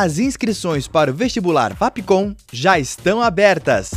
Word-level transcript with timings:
As 0.00 0.20
inscrições 0.20 0.86
para 0.86 1.10
o 1.10 1.12
vestibular 1.12 1.74
Fapcom 1.74 2.32
já 2.52 2.78
estão 2.78 3.20
abertas. 3.20 3.90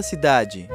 Pela 0.00 0.02
cidade. 0.02 0.68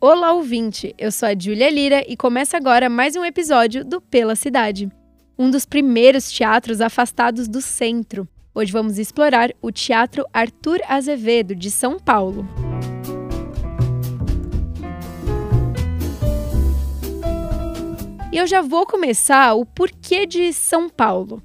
Olá, 0.00 0.32
ouvinte! 0.32 0.94
Eu 0.98 1.12
sou 1.12 1.28
a 1.28 1.34
Júlia 1.38 1.70
Lira 1.70 2.04
e 2.08 2.16
começa 2.16 2.56
agora 2.56 2.88
mais 2.88 3.14
um 3.14 3.24
episódio 3.24 3.84
do 3.84 4.00
Pela 4.00 4.34
Cidade, 4.34 4.90
um 5.38 5.48
dos 5.48 5.64
primeiros 5.64 6.32
teatros 6.32 6.80
afastados 6.80 7.46
do 7.46 7.60
centro. 7.60 8.28
Hoje 8.52 8.72
vamos 8.72 8.98
explorar 8.98 9.50
o 9.62 9.70
Teatro 9.70 10.24
Arthur 10.32 10.80
Azevedo, 10.88 11.54
de 11.54 11.70
São 11.70 12.00
Paulo. 12.00 12.48
E 18.32 18.36
eu 18.36 18.46
já 18.46 18.60
vou 18.60 18.84
começar 18.86 19.54
o 19.54 19.64
porquê 19.64 20.26
de 20.26 20.52
São 20.52 20.88
Paulo. 20.88 21.40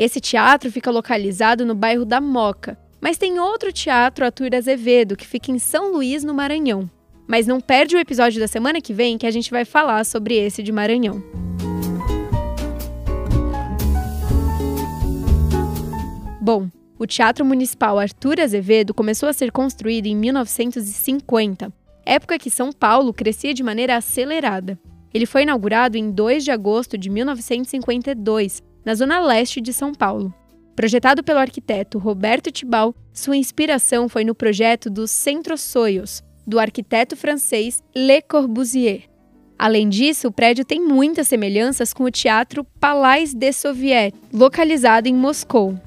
Esse 0.00 0.18
teatro 0.18 0.72
fica 0.72 0.90
localizado 0.90 1.66
no 1.66 1.74
bairro 1.74 2.06
da 2.06 2.22
Moca, 2.22 2.78
mas 3.02 3.18
tem 3.18 3.38
outro 3.38 3.70
teatro 3.70 4.24
Arthur 4.24 4.54
Azevedo 4.54 5.14
que 5.14 5.26
fica 5.26 5.50
em 5.52 5.58
São 5.58 5.92
Luís, 5.92 6.24
no 6.24 6.32
Maranhão. 6.32 6.90
Mas 7.28 7.46
não 7.46 7.60
perde 7.60 7.96
o 7.96 7.98
episódio 7.98 8.40
da 8.40 8.48
semana 8.48 8.80
que 8.80 8.94
vem 8.94 9.18
que 9.18 9.26
a 9.26 9.30
gente 9.30 9.50
vai 9.50 9.62
falar 9.66 10.06
sobre 10.06 10.34
esse 10.36 10.62
de 10.62 10.72
Maranhão. 10.72 11.22
Bom, 16.40 16.70
o 16.98 17.06
Teatro 17.06 17.44
Municipal 17.44 17.98
Arthur 17.98 18.40
Azevedo 18.40 18.94
começou 18.94 19.28
a 19.28 19.34
ser 19.34 19.52
construído 19.52 20.06
em 20.06 20.16
1950, 20.16 21.70
época 22.06 22.38
que 22.38 22.48
São 22.48 22.72
Paulo 22.72 23.12
crescia 23.12 23.52
de 23.52 23.62
maneira 23.62 23.98
acelerada. 23.98 24.78
Ele 25.12 25.26
foi 25.26 25.42
inaugurado 25.42 25.98
em 25.98 26.10
2 26.10 26.42
de 26.42 26.50
agosto 26.50 26.96
de 26.96 27.10
1952, 27.10 28.62
na 28.84 28.94
zona 28.94 29.20
leste 29.20 29.60
de 29.60 29.72
São 29.72 29.92
Paulo. 29.92 30.32
Projetado 30.74 31.22
pelo 31.22 31.38
arquiteto 31.38 31.98
Roberto 31.98 32.50
Tibal, 32.50 32.94
sua 33.12 33.36
inspiração 33.36 34.08
foi 34.08 34.24
no 34.24 34.34
projeto 34.34 34.88
dos 34.88 35.10
Centro-Soios, 35.10 36.22
do 36.46 36.58
arquiteto 36.58 37.16
francês 37.16 37.82
Le 37.94 38.22
Corbusier. 38.22 39.02
Além 39.58 39.90
disso, 39.90 40.28
o 40.28 40.32
prédio 40.32 40.64
tem 40.64 40.80
muitas 40.80 41.28
semelhanças 41.28 41.92
com 41.92 42.04
o 42.04 42.10
Teatro 42.10 42.64
Palais 42.80 43.34
des 43.34 43.56
Soviets, 43.56 44.18
localizado 44.32 45.06
em 45.06 45.14
Moscou. 45.14 45.78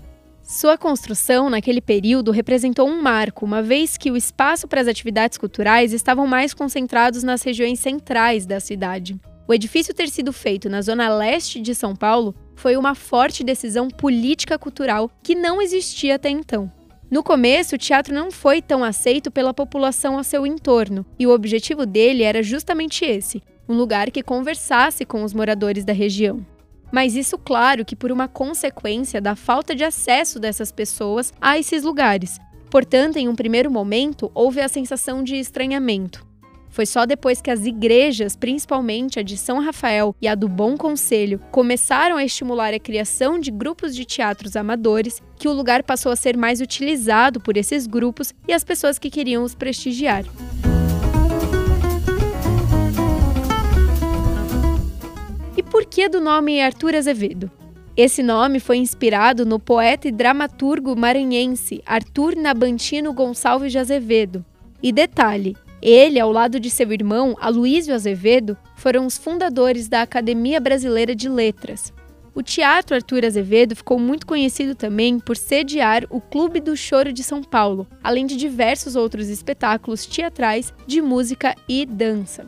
Sua 0.44 0.78
construção, 0.78 1.50
naquele 1.50 1.82
período, 1.82 2.30
representou 2.30 2.88
um 2.88 3.02
marco, 3.02 3.46
uma 3.46 3.64
vez 3.64 3.98
que 3.98 4.12
o 4.12 4.16
espaço 4.16 4.68
para 4.68 4.82
as 4.82 4.88
atividades 4.88 5.40
culturais 5.40 5.92
estavam 5.92 6.28
mais 6.28 6.54
concentrados 6.54 7.24
nas 7.24 7.42
regiões 7.42 7.80
centrais 7.80 8.46
da 8.46 8.60
cidade. 8.60 9.20
O 9.48 9.54
edifício 9.54 9.94
ter 9.94 10.10
sido 10.10 10.32
feito 10.32 10.70
na 10.70 10.82
zona 10.82 11.10
leste 11.10 11.60
de 11.60 11.74
São 11.74 11.96
Paulo 11.96 12.36
foi 12.56 12.78
uma 12.78 12.96
forte 12.96 13.44
decisão 13.44 13.88
política 13.88 14.58
cultural 14.58 15.10
que 15.22 15.36
não 15.36 15.62
existia 15.62 16.16
até 16.16 16.30
então. 16.30 16.72
No 17.10 17.22
começo, 17.22 17.76
o 17.76 17.78
teatro 17.78 18.14
não 18.14 18.32
foi 18.32 18.62
tão 18.62 18.84
aceito 18.84 19.30
pela 19.30 19.54
população 19.54 20.18
ao 20.18 20.24
seu 20.24 20.48
entorno, 20.48 21.06
e 21.20 21.28
o 21.28 21.32
objetivo 21.32 21.86
dele 21.86 22.24
era 22.24 22.42
justamente 22.42 23.06
esse: 23.06 23.44
um 23.70 23.76
lugar 23.76 24.10
que 24.10 24.24
conversasse 24.24 25.06
com 25.06 25.24
os 25.24 25.34
moradores 25.34 25.86
da 25.86 25.94
região. 25.94 26.44
Mas 26.92 27.16
isso, 27.16 27.38
claro, 27.38 27.86
que 27.86 27.96
por 27.96 28.12
uma 28.12 28.28
consequência 28.28 29.20
da 29.20 29.36
falta 29.36 29.76
de 29.76 29.84
acesso 29.84 30.40
dessas 30.40 30.72
pessoas 30.72 31.34
a 31.42 31.58
esses 31.58 31.84
lugares. 31.84 32.40
Portanto, 32.70 33.18
em 33.18 33.28
um 33.28 33.36
primeiro 33.36 33.70
momento, 33.70 34.32
houve 34.34 34.62
a 34.62 34.68
sensação 34.68 35.24
de 35.24 35.36
estranhamento. 35.36 36.26
Foi 36.74 36.88
só 36.88 37.06
depois 37.06 37.40
que 37.40 37.52
as 37.52 37.68
igrejas, 37.68 38.36
principalmente 38.36 39.20
a 39.20 39.22
de 39.22 39.38
São 39.38 39.60
Rafael 39.60 40.16
e 40.20 40.28
a 40.28 40.34
do 40.34 40.50
Bom 40.50 40.76
Conselho, 40.76 41.40
começaram 41.52 42.18
a 42.18 42.26
estimular 42.26 42.74
a 42.74 42.80
criação 42.80 43.40
de 43.40 43.52
grupos 43.52 43.96
de 43.96 44.04
teatros 44.06 44.56
amadores, 44.56 45.22
que 45.38 45.48
o 45.48 45.54
lugar 45.54 45.84
passou 45.84 46.12
a 46.12 46.16
ser 46.16 46.36
mais 46.36 46.62
utilizado 46.62 47.40
por 47.40 47.58
esses 47.58 47.86
grupos 47.86 48.34
e 48.48 48.54
as 48.54 48.64
pessoas 48.64 48.98
que 48.98 49.12
queriam 49.12 49.44
os 49.44 49.54
prestigiar. 49.54 50.26
E 55.56 55.62
por 55.62 55.86
que 55.86 56.10
do 56.10 56.20
nome 56.20 56.60
Arthur 56.60 56.96
Azevedo? 56.96 57.52
Esse 57.96 58.24
nome 58.24 58.60
foi 58.60 58.78
inspirado 58.78 59.46
no 59.46 59.60
poeta 59.60 60.08
e 60.08 60.12
dramaturgo 60.12 60.96
maranhense 60.96 61.84
Arthur 61.86 62.36
Nabantino 62.36 63.14
Gonçalves 63.14 63.72
de 63.72 63.78
Azevedo. 63.78 64.44
E 64.82 64.92
detalhe, 64.92 65.56
ele, 65.84 66.20
ao 66.20 66.32
lado 66.32 66.60
de 66.60 66.70
seu 66.70 66.92
irmão, 66.94 67.36
Aloysio 67.42 67.94
Azevedo, 67.94 68.58
foram 68.76 69.06
os 69.06 69.18
fundadores 69.18 69.90
da 69.90 70.02
Academia 70.02 70.60
Brasileira 70.60 71.14
de 71.14 71.28
Letras. 71.28 71.92
O 72.34 72.42
Teatro 72.42 72.96
Arthur 72.96 73.26
Azevedo 73.26 73.76
ficou 73.76 74.00
muito 74.00 74.26
conhecido 74.26 74.74
também 74.74 75.20
por 75.20 75.38
sediar 75.38 76.06
o 76.10 76.20
Clube 76.20 76.60
do 76.60 76.76
Choro 76.76 77.14
de 77.14 77.24
São 77.24 77.44
Paulo, 77.44 77.86
além 78.04 78.26
de 78.26 78.36
diversos 78.36 78.96
outros 78.96 79.30
espetáculos 79.30 80.06
teatrais 80.06 80.74
de 80.88 81.02
música 81.02 81.54
e 81.70 81.86
dança. 81.86 82.48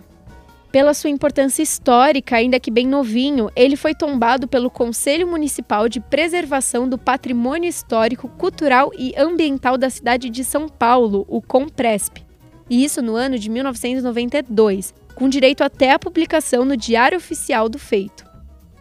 Pela 0.72 0.94
sua 0.94 1.10
importância 1.10 1.62
histórica, 1.62 2.36
ainda 2.36 2.60
que 2.60 2.72
bem 2.72 2.88
novinho, 2.88 3.50
ele 3.56 3.78
foi 3.78 3.94
tombado 3.94 4.48
pelo 4.48 4.70
Conselho 4.70 5.28
Municipal 5.28 5.88
de 5.88 6.00
Preservação 6.00 6.90
do 6.90 6.98
Patrimônio 6.98 7.70
Histórico, 7.70 8.28
Cultural 8.28 8.92
e 8.98 9.14
Ambiental 9.18 9.78
da 9.78 9.90
cidade 9.90 10.30
de 10.30 10.44
São 10.44 10.68
Paulo, 10.68 11.26
o 11.30 11.42
Compresp. 11.42 12.25
E 12.70 12.84
isso 12.84 13.02
no 13.02 13.16
ano 13.16 13.38
de 13.38 13.50
1992, 13.50 14.94
com 15.16 15.30
direito 15.30 15.64
até 15.64 15.92
a 15.92 16.00
publicação 16.00 16.66
no 16.66 16.76
Diário 16.76 17.18
Oficial 17.18 17.70
do 17.70 17.78
feito. 17.78 18.26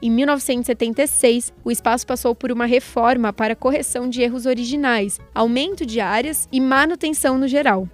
Em 0.02 0.10
1976, 0.10 1.52
o 1.64 1.70
espaço 1.70 2.06
passou 2.06 2.34
por 2.34 2.52
uma 2.52 2.66
reforma 2.66 3.32
para 3.32 3.56
correção 3.56 4.08
de 4.08 4.20
erros 4.20 4.44
originais, 4.44 5.18
aumento 5.34 5.86
de 5.86 6.00
áreas 6.00 6.48
e 6.52 6.60
manutenção 6.60 7.38
no 7.38 7.48
geral. 7.48 7.88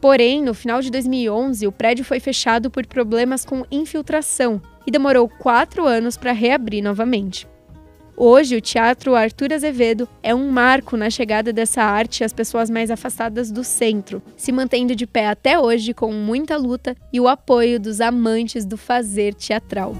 Porém, 0.00 0.42
no 0.42 0.54
final 0.54 0.80
de 0.80 0.90
2011, 0.90 1.66
o 1.66 1.72
prédio 1.72 2.04
foi 2.04 2.20
fechado 2.20 2.70
por 2.70 2.86
problemas 2.86 3.44
com 3.44 3.64
infiltração 3.70 4.60
e 4.86 4.90
demorou 4.90 5.28
quatro 5.28 5.86
anos 5.86 6.16
para 6.16 6.32
reabrir 6.32 6.82
novamente. 6.82 7.48
Hoje, 8.18 8.56
o 8.56 8.62
Teatro 8.62 9.14
Arthur 9.14 9.52
Azevedo 9.52 10.08
é 10.22 10.34
um 10.34 10.50
marco 10.50 10.96
na 10.96 11.10
chegada 11.10 11.52
dessa 11.52 11.82
arte 11.82 12.24
às 12.24 12.32
pessoas 12.32 12.70
mais 12.70 12.90
afastadas 12.90 13.50
do 13.50 13.62
centro, 13.62 14.22
se 14.38 14.50
mantendo 14.50 14.96
de 14.96 15.06
pé 15.06 15.26
até 15.28 15.60
hoje 15.60 15.92
com 15.92 16.10
muita 16.10 16.56
luta 16.56 16.96
e 17.12 17.20
o 17.20 17.28
apoio 17.28 17.78
dos 17.78 18.00
amantes 18.00 18.64
do 18.64 18.78
fazer 18.78 19.34
teatral. 19.34 19.94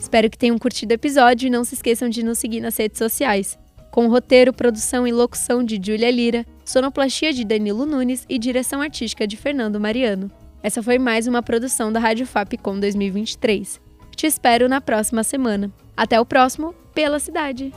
Espero 0.00 0.28
que 0.28 0.38
tenham 0.38 0.58
curtido 0.58 0.90
o 0.90 0.94
episódio 0.94 1.46
e 1.46 1.50
não 1.50 1.62
se 1.62 1.74
esqueçam 1.74 2.08
de 2.08 2.24
nos 2.24 2.40
seguir 2.40 2.60
nas 2.60 2.76
redes 2.76 2.98
sociais. 2.98 3.56
Com 3.92 4.08
roteiro, 4.08 4.52
produção 4.52 5.06
e 5.06 5.12
locução 5.12 5.62
de 5.62 5.76
Júlia 5.76 6.10
Lira, 6.10 6.44
sonoplastia 6.64 7.32
de 7.32 7.44
Danilo 7.44 7.86
Nunes 7.86 8.26
e 8.28 8.36
direção 8.36 8.82
artística 8.82 9.28
de 9.28 9.36
Fernando 9.36 9.78
Mariano. 9.78 10.28
Essa 10.62 10.82
foi 10.82 10.98
mais 10.98 11.26
uma 11.26 11.42
produção 11.42 11.92
da 11.92 12.00
Rádio 12.00 12.26
Fapcom 12.26 12.78
2023. 12.78 13.80
Te 14.16 14.26
espero 14.26 14.68
na 14.68 14.80
próxima 14.80 15.22
semana. 15.22 15.70
Até 15.96 16.20
o 16.20 16.26
próximo 16.26 16.74
Pela 16.94 17.18
Cidade. 17.18 17.72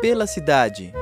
Pela 0.00 0.26
cidade. 0.26 0.92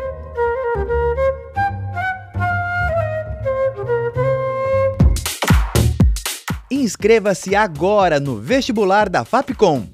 Inscreva-se 6.71 7.55
agora 7.55 8.19
no 8.19 8.37
vestibular 8.41 9.09
da 9.09 9.25
Fapcom. 9.25 9.94